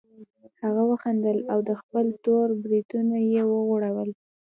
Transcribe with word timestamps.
هغه 0.61 0.83
وخندل 0.91 1.37
او 1.51 1.59
خپل 1.81 2.05
تور 2.23 2.47
بریتونه 2.63 3.15
یې 3.31 3.41
وغوړول 3.51 4.09